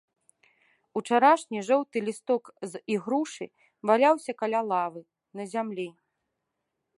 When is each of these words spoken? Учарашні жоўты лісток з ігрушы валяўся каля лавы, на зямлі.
Учарашні 1.01 1.59
жоўты 1.67 1.97
лісток 2.07 2.43
з 2.71 2.81
ігрушы 2.95 3.45
валяўся 3.91 4.31
каля 4.41 4.61
лавы, 4.71 5.01
на 5.41 5.49
зямлі. 5.53 5.89